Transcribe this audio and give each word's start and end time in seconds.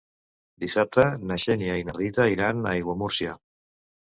Dissabte 0.63 1.03
na 1.31 1.37
Xènia 1.45 1.75
i 1.81 1.85
na 1.91 1.95
Rita 1.99 2.27
iran 2.37 2.65
a 2.65 2.73
Aiguamúrcia. 2.79 3.37